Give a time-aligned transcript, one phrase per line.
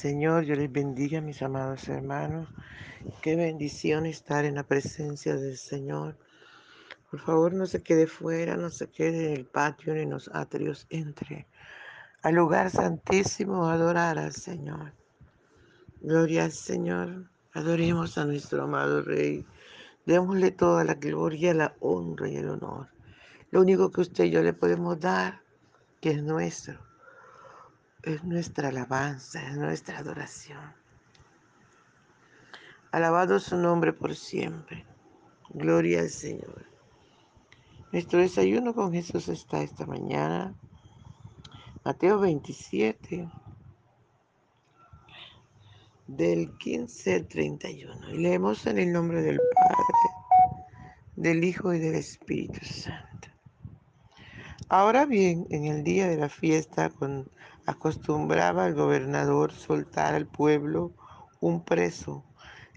[0.00, 2.48] Señor, yo les bendiga, mis amados hermanos.
[3.20, 6.16] Qué bendición estar en la presencia del Señor.
[7.10, 10.30] Por favor, no se quede fuera, no se quede en el patio ni en los
[10.32, 10.86] atrios.
[10.88, 11.46] Entre
[12.22, 14.94] al lugar santísimo a adorar al Señor.
[16.00, 17.28] Gloria al Señor.
[17.52, 19.44] Adoremos a nuestro amado Rey.
[20.06, 22.88] Démosle toda la gloria, la honra y el honor.
[23.50, 25.42] Lo único que usted y yo le podemos dar,
[26.00, 26.89] que es nuestro
[28.02, 30.72] es nuestra alabanza, es nuestra adoración.
[32.92, 34.84] Alabado su nombre por siempre.
[35.50, 36.66] Gloria al Señor.
[37.92, 40.54] Nuestro desayuno con Jesús está esta mañana.
[41.84, 43.28] Mateo 27,
[46.06, 48.10] del 15 al 31.
[48.10, 50.54] Y leemos en el nombre del Padre,
[51.16, 53.28] del Hijo y del Espíritu Santo.
[54.68, 57.28] Ahora bien, en el día de la fiesta, con
[57.66, 60.92] acostumbraba el gobernador soltar al pueblo
[61.40, 62.24] un preso,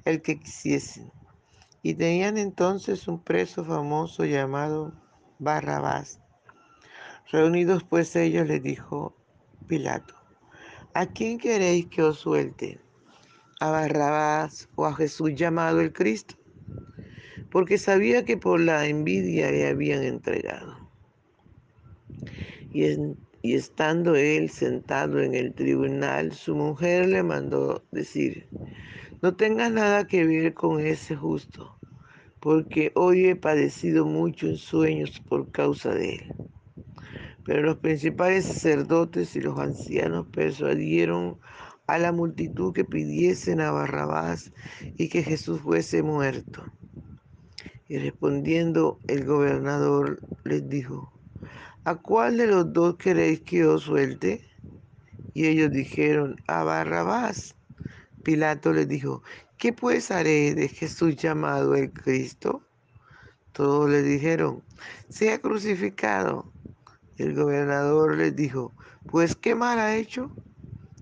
[0.05, 1.11] el que quisiesen.
[1.81, 4.93] Y tenían entonces un preso famoso llamado
[5.39, 6.19] Barrabás.
[7.31, 9.15] Reunidos pues ellos le dijo
[9.67, 10.13] Pilato,
[10.93, 12.79] ¿a quién queréis que os suelte?
[13.59, 16.35] ¿A Barrabás o a Jesús llamado el Cristo?
[17.51, 20.77] Porque sabía que por la envidia le habían entregado.
[22.71, 28.47] Y en y estando él sentado en el tribunal, su mujer le mandó decir,
[29.21, 31.77] no tengas nada que ver con ese justo,
[32.39, 36.23] porque hoy he padecido mucho en sueños por causa de él.
[37.43, 41.37] Pero los principales sacerdotes y los ancianos persuadieron
[41.85, 44.53] a la multitud que pidiesen a Barrabás
[44.95, 46.65] y que Jesús fuese muerto.
[47.89, 51.12] Y respondiendo el gobernador les dijo,
[51.85, 54.45] ¿a cuál de los dos queréis que os suelte?
[55.33, 57.55] Y ellos dijeron, a Barrabás.
[58.23, 59.23] Pilato les dijo,
[59.57, 62.63] ¿qué pues haré de Jesús llamado el Cristo?
[63.51, 64.63] Todos le dijeron,
[65.09, 66.53] sea crucificado.
[67.17, 70.31] El gobernador les dijo, pues qué mal ha hecho.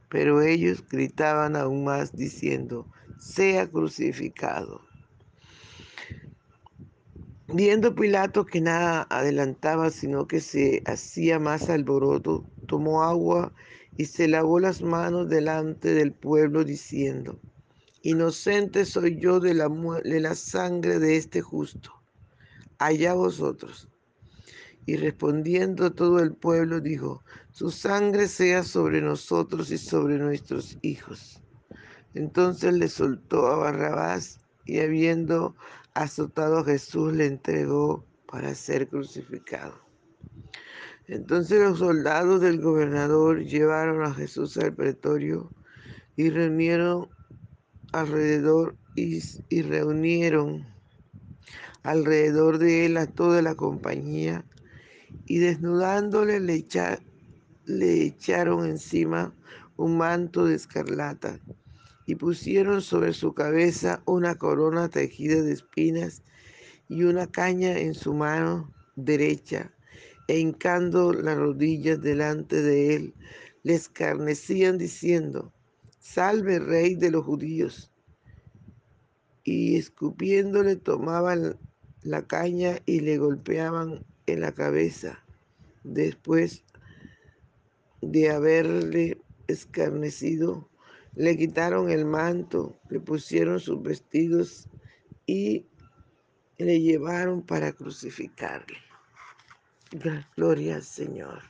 [0.10, 4.91] Pero ellos gritaban aún más diciendo, sea crucificado.
[7.54, 13.52] Viendo Pilato que nada adelantaba, sino que se hacía más alboroto, tomó agua
[13.98, 17.40] y se lavó las manos delante del pueblo, diciendo,
[18.04, 21.92] Inocente soy yo de la, de la sangre de este justo,
[22.80, 23.90] allá vosotros.
[24.86, 31.42] Y respondiendo todo el pueblo dijo, Su sangre sea sobre nosotros y sobre nuestros hijos.
[32.14, 35.56] Entonces le soltó a Barrabás y habiendo
[35.94, 39.74] azotado Jesús le entregó para ser crucificado.
[41.08, 45.52] Entonces los soldados del gobernador llevaron a Jesús al pretorio
[46.16, 47.10] y reunieron
[47.92, 49.22] alrededor y,
[49.62, 50.66] reunieron
[51.84, 54.46] alrededor de él a toda la compañía
[55.26, 56.66] y desnudándole le,
[57.66, 59.34] le echaron encima
[59.76, 61.40] un manto de escarlata
[62.12, 66.24] y pusieron sobre su cabeza una corona tejida de espinas
[66.90, 69.72] y una caña en su mano derecha,
[70.28, 73.14] e hincando las rodillas delante de él,
[73.64, 75.54] le escarnecían diciendo,
[76.00, 77.94] Salve rey de los judíos.
[79.46, 81.58] Y escupiéndole tomaban
[82.04, 85.24] la caña y le golpeaban en la cabeza.
[85.86, 86.66] Después
[88.02, 89.18] de haberle
[89.48, 90.68] escarnecido,
[91.16, 94.68] le quitaron el manto, le pusieron sus vestidos
[95.26, 95.68] y
[96.58, 98.78] le llevaron para crucificarle.
[100.36, 101.42] Gloria al Señor.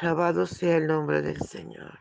[0.00, 1.98] Alabado sea el nombre del Señor.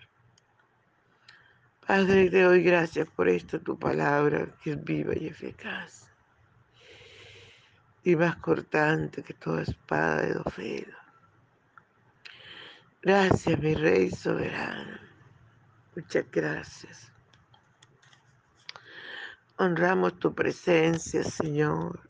[1.87, 6.11] Padre, te doy gracias por esto, tu palabra, que es viva y eficaz.
[8.03, 10.97] Y más cortante que toda espada de dofedo.
[13.01, 15.06] Gracias, mi Rey soberano.
[15.97, 17.11] Muchas gracias.
[19.57, 22.07] Honramos tu presencia, Señor.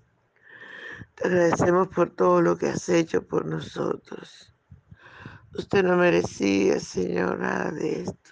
[1.16, 4.54] Te agradecemos por todo lo que has hecho por nosotros.
[5.58, 8.32] Usted no merecía, Señor, nada de esto.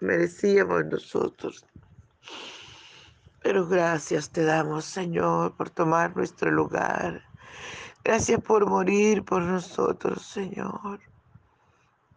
[0.00, 1.64] Merecíamos nosotros.
[3.44, 7.22] Pero gracias te damos, Señor, por tomar nuestro lugar.
[8.02, 10.98] Gracias por morir por nosotros, Señor.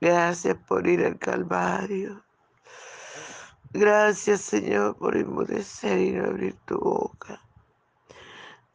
[0.01, 2.24] Gracias por ir al Calvario.
[3.74, 7.39] Gracias, Señor, por inmudecer y no abrir tu boca.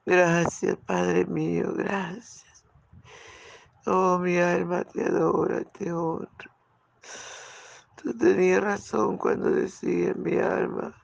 [0.06, 2.64] Gracias, Padre mío, gracias.
[3.86, 6.28] Oh, mi alma te adora, te honra.
[7.96, 10.94] Tú tenías razón cuando decía mi alma,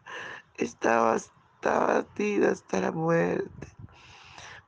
[0.54, 3.68] estaba, estaba batida hasta la muerte.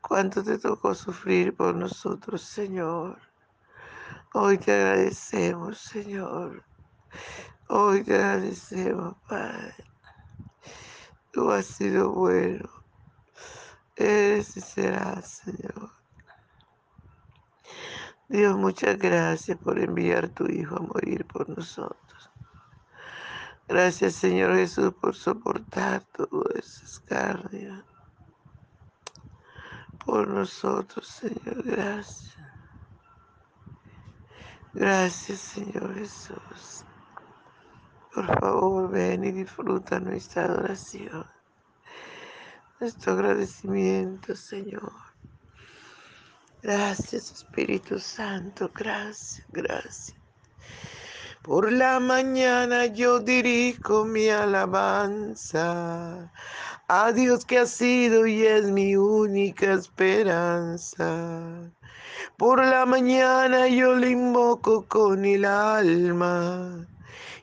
[0.00, 3.20] Cuánto te tocó sufrir por nosotros, Señor.
[4.34, 6.64] Hoy te agradecemos, Señor.
[7.74, 9.72] Hoy te agradecemos, Padre.
[11.32, 12.68] Tú has sido bueno.
[13.96, 15.90] Eres y serás, Señor.
[18.28, 22.30] Dios, muchas gracias por enviar tu Hijo a morir por nosotros.
[23.66, 27.82] Gracias, Señor Jesús, por soportar todo ese escarnio.
[30.04, 32.36] Por nosotros, Señor, gracias.
[34.74, 36.84] Gracias, Señor Jesús.
[38.14, 41.24] Por favor, ven y disfruta nuestra adoración.
[42.78, 44.92] Nuestro agradecimiento, Señor.
[46.62, 48.70] Gracias, Espíritu Santo.
[48.74, 50.14] Gracias, gracias.
[51.42, 56.30] Por la mañana yo dirijo mi alabanza
[56.88, 61.72] a Dios que ha sido y es mi única esperanza.
[62.36, 66.86] Por la mañana yo le invoco con el alma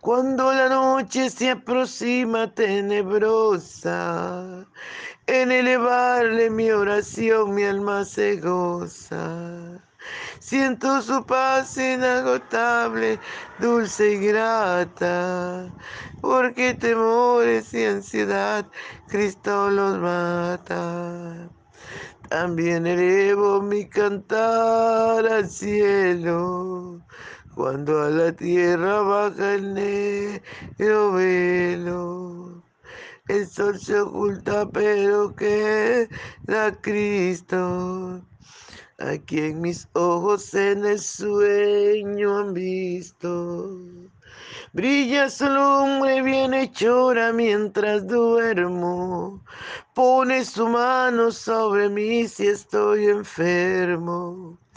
[0.00, 3.98] Cuando la noche se aproxima tenebrosa,
[5.26, 9.84] en elevarle mi oración mi alma se goza.
[10.40, 13.20] Siento su paz inagotable,
[13.56, 15.74] dulce y grata,
[16.20, 18.70] porque temores y ansiedad
[19.06, 21.52] Cristo los mata.
[22.28, 27.02] También elevo mi cantar al cielo,
[27.58, 32.62] cuando a la tierra baja el negro velo.
[33.26, 38.22] El sol se oculta, pero queda Cristo,
[39.00, 43.76] a quien mis ojos en el sueño han visto.
[44.72, 49.42] Brilla su lumbre bienhechora mientras duermo.
[49.96, 54.56] Pone su mano sobre mí si estoy enfermo.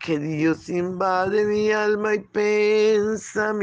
[0.00, 3.54] que Dios invade mi alma y pensamiento.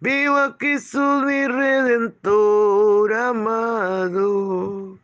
[0.00, 4.98] Vivo a Jesús mi redentor amado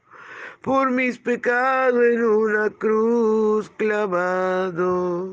[0.63, 5.33] por mis pecados en una cruz clavado.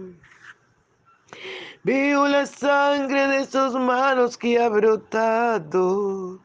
[1.83, 6.39] Veo la sangre de sus manos que ha brotado.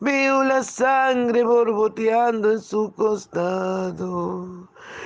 [0.00, 4.68] Veo la sangre borboteando en su costado.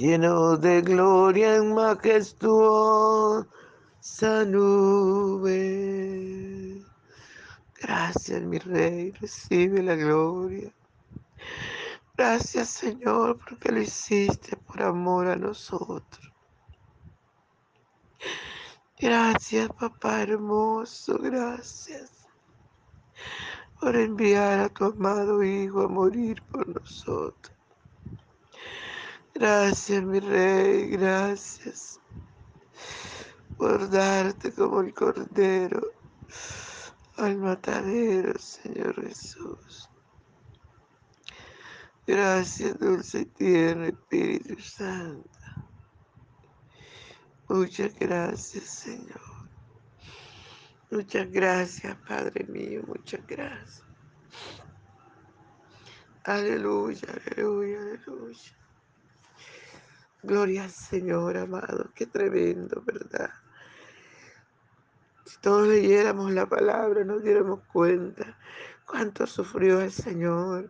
[0.00, 3.44] lleno de gloria en majestuosa
[4.46, 5.60] nube.
[7.82, 10.72] Gracias, mi rey, recibe la gloria.
[12.16, 16.32] Gracias, Señor, porque lo hiciste por amor a nosotros.
[18.98, 22.26] Gracias, papá hermoso, gracias
[23.78, 27.59] por enviar a tu amado Hijo a morir por nosotros.
[29.40, 31.98] Gracias, mi Rey, gracias
[33.56, 35.80] por darte como el Cordero
[37.16, 39.88] al matadero, Señor Jesús.
[42.06, 45.30] Gracias, dulce y tierno Espíritu Santo.
[47.48, 49.22] Muchas gracias, Señor.
[50.90, 52.82] Muchas gracias, Padre mío.
[52.86, 53.86] Muchas gracias.
[56.24, 58.59] Aleluya, aleluya, aleluya.
[60.22, 61.90] Gloria al Señor, amado.
[61.94, 63.30] Qué tremendo, ¿verdad?
[65.24, 68.36] Si todos leyéramos la palabra, nos diéramos cuenta
[68.84, 70.68] cuánto sufrió el Señor.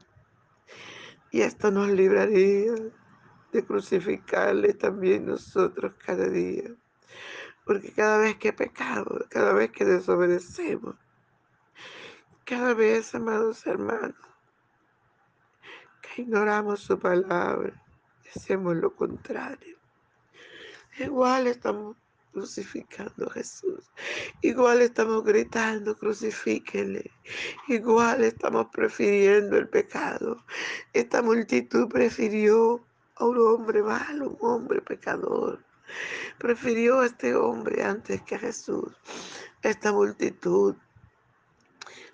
[1.33, 2.75] Y esto nos libraría
[3.53, 6.71] de crucificarle también nosotros cada día.
[7.65, 10.95] Porque cada vez que pecamos, cada vez que desobedecemos,
[12.45, 14.15] cada vez, amados hermanos,
[16.03, 17.73] que ignoramos su palabra,
[18.35, 19.77] hacemos lo contrario.
[20.99, 21.97] Igual estamos
[22.33, 23.91] crucificando a Jesús.
[24.41, 27.11] Igual estamos gritando, crucifíquenle.
[27.69, 30.45] Igual estamos prefiriendo el pecado.
[30.93, 32.85] Esta multitud prefirió
[33.17, 35.63] a un hombre malo, un hombre pecador.
[36.39, 38.93] Prefirió a este hombre antes que a Jesús.
[39.63, 40.75] Esta multitud.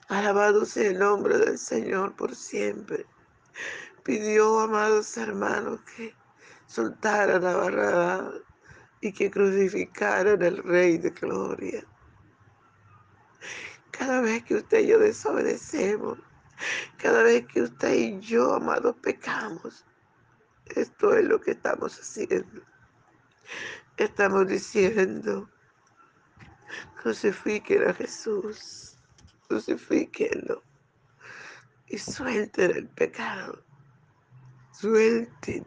[0.09, 3.07] Alabado sea el nombre del Señor por siempre.
[4.07, 6.15] Pidió, amados hermanos, que
[6.69, 8.35] soltaran a Barrabás
[9.01, 11.85] y que crucificaran al Rey de Gloria.
[13.91, 16.19] Cada vez que usted y yo desobedecemos,
[16.99, 19.85] cada vez que usted y yo, amados, pecamos,
[20.67, 22.63] esto es lo que estamos haciendo.
[23.97, 25.51] Estamos diciendo,
[27.03, 28.97] crucifiquen a Jesús,
[29.49, 30.63] crucifíquenlo
[31.89, 33.66] y suelten el pecado,
[34.79, 35.67] suelten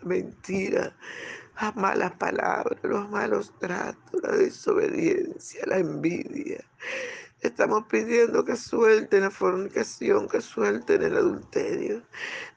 [0.00, 0.96] la mentira,
[1.60, 6.64] las malas palabras, los malos tratos, la desobediencia, la envidia.
[7.40, 12.02] Estamos pidiendo que suelten la fornicación, que suelten el adulterio.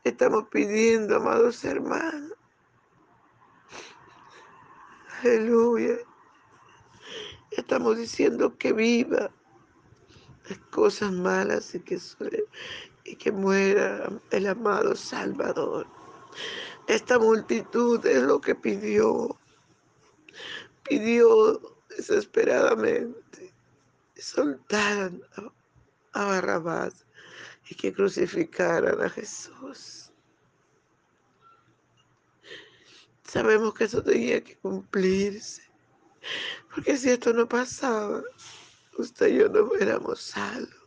[0.04, 2.34] Estamos pidiendo, amados hermanos.
[5.22, 5.98] Aleluya.
[7.52, 9.32] Estamos diciendo que viva
[10.50, 12.00] las cosas malas y que,
[13.08, 15.88] y que muera el amado Salvador.
[16.88, 19.40] Esta multitud es lo que pidió.
[20.84, 21.60] Pidió
[21.90, 23.18] desesperadamente
[24.22, 25.22] soltaran
[26.14, 27.06] a Barrabás
[27.70, 30.12] y que crucificaran a Jesús.
[33.24, 35.62] Sabemos que eso tenía que cumplirse,
[36.74, 38.24] porque si esto no pasaba,
[38.98, 40.87] usted y yo no fuéramos salvos.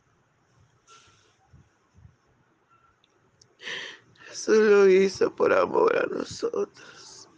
[4.30, 7.28] Jesús lo hizo por amor a nosotros.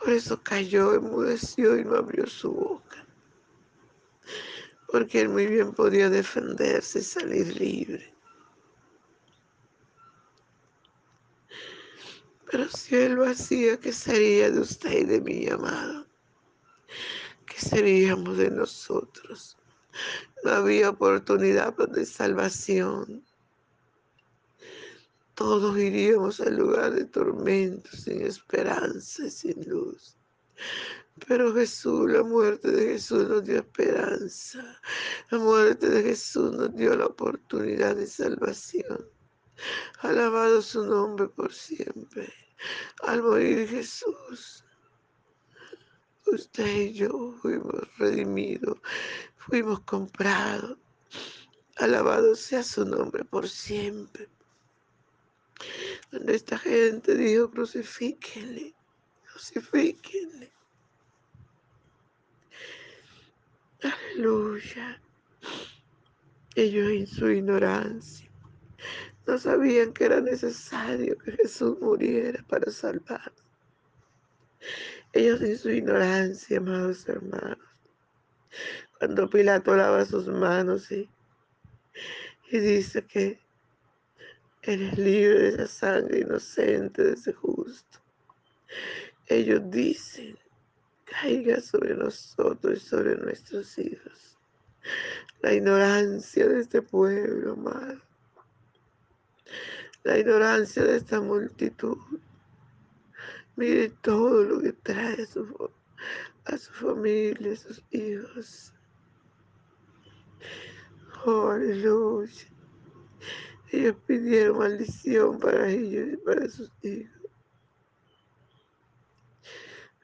[0.00, 3.06] Por eso cayó, enmudeció y no abrió su boca.
[4.88, 8.12] Porque él muy bien podía defenderse y salir libre.
[12.50, 16.08] Pero si él lo hacía, ¿qué sería de usted y de mi amado?
[17.46, 19.56] ¿Qué seríamos de nosotros?
[20.42, 23.24] No había oportunidad de salvación
[25.40, 30.14] todos iríamos al lugar de tormento, sin esperanza y sin luz.
[31.26, 34.78] Pero Jesús, la muerte de Jesús nos dio esperanza.
[35.30, 39.08] La muerte de Jesús nos dio la oportunidad de salvación.
[40.00, 42.30] Alabado su nombre por siempre.
[43.04, 44.62] Al morir Jesús,
[46.26, 48.76] usted y yo fuimos redimidos,
[49.38, 50.76] fuimos comprados.
[51.76, 54.28] Alabado sea su nombre por siempre.
[56.10, 58.74] Cuando esta gente dijo, crucifíquenle,
[59.30, 60.52] crucifíquenle.
[63.82, 65.00] Aleluya.
[66.54, 68.30] Ellos en su ignorancia
[69.26, 73.32] no sabían que era necesario que Jesús muriera para salvar.
[75.12, 77.58] Ellos en su ignorancia, amados hermanos.
[78.98, 81.08] Cuando Pilato lava sus manos y,
[82.50, 83.40] y dice que
[84.62, 87.98] Eres libre de esa sangre inocente, de ese justo.
[89.26, 90.38] Ellos dicen,
[91.06, 94.38] caiga sobre nosotros y sobre nuestros hijos.
[95.40, 98.02] La ignorancia de este pueblo, amado.
[100.02, 101.96] La ignorancia de esta multitud.
[103.56, 105.70] Mire todo lo que trae a su,
[106.44, 108.74] a familia, a sus hijos.
[111.24, 112.59] Oh, aleluya.
[113.72, 117.20] Ellos pidieron maldición para ellos y para sus hijos.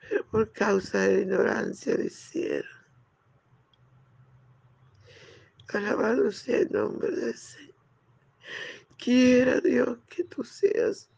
[0.09, 2.71] Pero por causa de la ignorancia lo hicieron.
[5.69, 7.75] Alabado sea el nombre de Señor.
[8.99, 11.11] Quiera Dios que tú seas.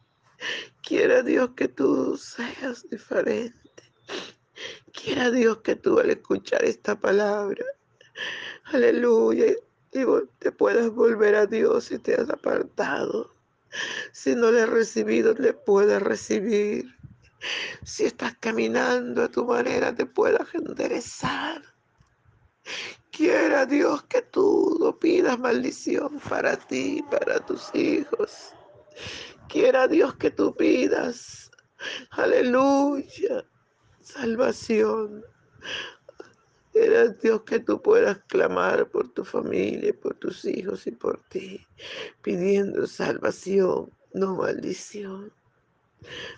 [0.83, 3.69] Quiera Dios que tú seas diferente.
[4.93, 7.65] Quiera Dios que tú al escuchar esta palabra,
[8.65, 9.53] aleluya,
[9.93, 10.05] y
[10.39, 13.35] te puedas volver a Dios si te has apartado.
[14.13, 16.95] Si no le has recibido, le puedas recibir.
[17.85, 21.63] Si estás caminando a tu manera, te puedas enderezar.
[23.11, 28.53] Quiera Dios que tú no pidas maldición para ti, para tus hijos.
[29.49, 31.51] Quiera Dios que tú pidas,
[32.11, 33.45] aleluya,
[34.01, 35.25] salvación.
[36.79, 41.67] Quiera Dios que tú puedas clamar por tu familia, por tus hijos y por ti,
[42.23, 45.33] pidiendo salvación, no maldición.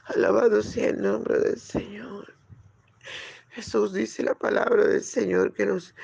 [0.07, 2.33] Alabado sea el nombre del Señor.
[3.51, 5.95] Jesús dice la palabra del Señor que los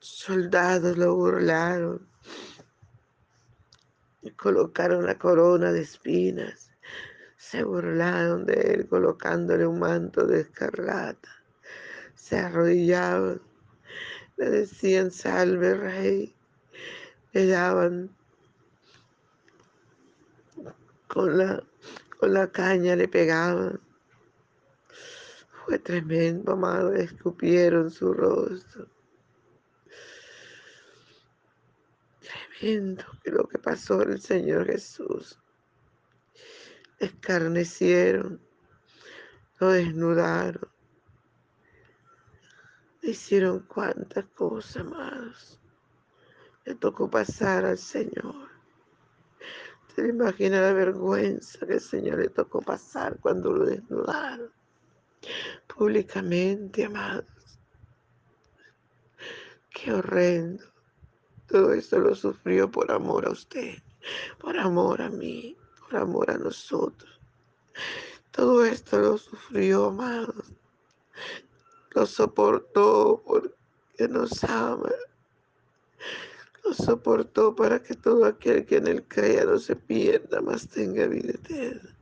[0.00, 2.06] soldados lo burlaron
[4.20, 6.70] y colocaron la corona de espinas.
[7.38, 11.30] Se burlaron de él colocándole un manto de escarlata.
[12.14, 13.40] Se arrodillaban,
[14.36, 16.34] le decían salve rey.
[17.32, 18.14] Le daban
[21.06, 21.62] con la,
[22.18, 23.80] con la caña, le pegaban.
[25.64, 28.88] Fue tremendo, amado, escupieron su rostro.
[32.58, 35.38] Tremendo lo que pasó el Señor Jesús.
[36.98, 38.40] Escarnecieron,
[39.58, 40.71] lo desnudaron,
[43.02, 45.60] hicieron cuantas cosas, amados.
[46.64, 48.50] Le tocó pasar al Señor.
[49.94, 54.50] ¿Te imaginas la vergüenza que el Señor le tocó pasar cuando lo desnudaron?
[55.66, 57.26] Públicamente, amados.
[59.70, 60.64] Qué horrendo.
[61.46, 63.74] Todo esto lo sufrió por amor a usted,
[64.38, 67.20] por amor a mí, por amor a nosotros.
[68.30, 70.54] Todo esto lo sufrió, amados.
[71.94, 74.92] Lo soportó porque nos ama.
[76.64, 81.06] Lo soportó para que todo aquel que en él crea no se pierda, más tenga
[81.06, 81.96] vida eterna.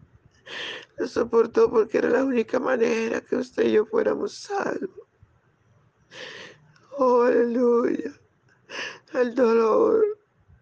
[0.98, 5.06] Lo soportó porque era la única manera que usted y yo fuéramos salvos.
[6.98, 8.12] Oh, aleluya
[9.14, 10.04] el dolor,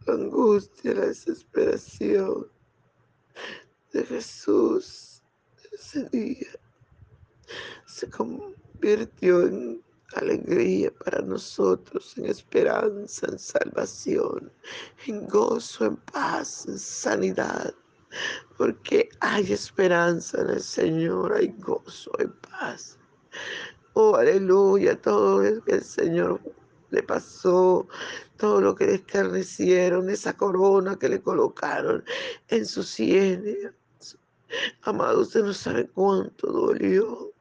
[0.07, 2.49] la angustia, la desesperación
[3.93, 5.23] de Jesús
[5.73, 6.49] ese día
[7.87, 9.83] se convirtió en
[10.15, 14.53] alegría para nosotros, en esperanza, en salvación,
[15.07, 17.75] en gozo, en paz, en sanidad.
[18.57, 22.99] Porque hay esperanza en el Señor, hay gozo, hay paz.
[23.93, 26.41] Oh, aleluya, todo es que el Señor
[26.91, 27.87] le pasó,
[28.37, 32.05] todo lo que le escarnecieron, esa corona que le colocaron
[32.49, 33.73] en su sienes.
[34.83, 37.33] Amado, usted no sabe cuánto dolió.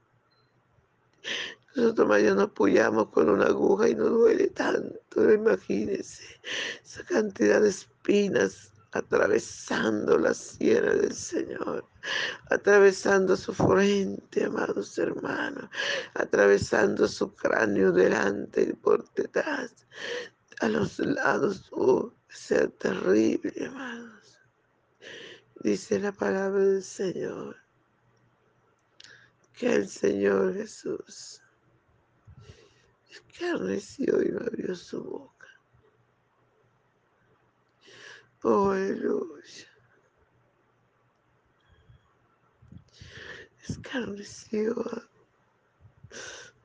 [1.76, 6.24] Nosotros mañana nos apoyamos con una aguja y no duele tanto, imagínense,
[6.84, 11.86] esa cantidad de espinas atravesando la sierra del Señor,
[12.50, 15.70] atravesando su frente, amados hermanos,
[16.16, 19.86] atravesando su cráneo delante y por detrás,
[20.62, 24.40] a los lados, oh, sea terrible, amados.
[25.62, 27.56] Dice la palabra del Señor,
[29.58, 31.42] que el Señor Jesús
[33.10, 35.38] escarneció y no abrió su boca
[38.44, 39.68] Oh, aleluya.
[43.68, 44.76] Escarneció.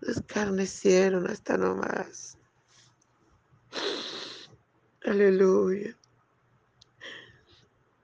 [0.02, 2.38] Escarnecieron hasta no más.
[5.04, 5.96] Aleluya.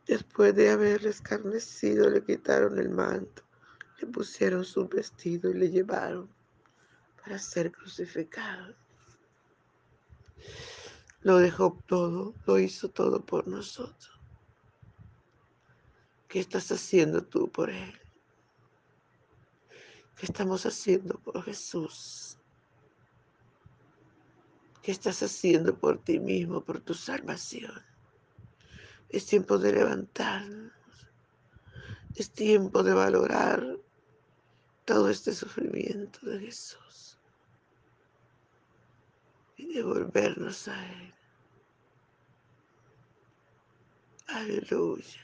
[0.07, 3.43] Después de haber escarnecido, le quitaron el manto,
[4.01, 6.29] le pusieron su vestido y le llevaron
[7.23, 8.75] para ser crucificado.
[11.23, 14.21] Lo dejó todo, lo hizo todo por nosotros.
[16.29, 17.99] ¿Qué estás haciendo tú por Él?
[20.17, 22.39] ¿Qué estamos haciendo por Jesús?
[24.83, 27.83] ¿Qué estás haciendo por ti mismo, por tu salvación?
[29.09, 30.73] Es tiempo de levantarnos.
[32.15, 33.79] Es tiempo de valorar
[34.89, 37.19] todo este sufrimiento de Jesús
[39.59, 41.15] y de volvernos a Él.
[44.29, 45.21] Aleluya.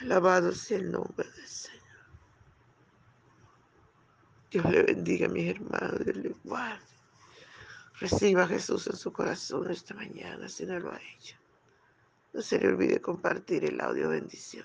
[0.00, 1.82] Alabado sea el nombre del Señor.
[4.50, 6.86] Dios le bendiga a mis hermanos, Dios le guarde.
[8.00, 11.36] Reciba a Jesús en su corazón esta mañana, si no lo ha hecho.
[12.32, 14.64] No se le olvide compartir el audio bendición.